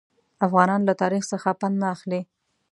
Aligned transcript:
افغانان 0.47 0.81
له 0.85 0.93
تاریخ 1.01 1.23
څخه 1.31 1.49
پند 1.59 1.75
نه 1.81 1.87
اخلي. 1.95 2.21